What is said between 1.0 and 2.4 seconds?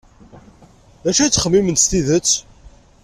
D acu ay ttxemmiment s tidet?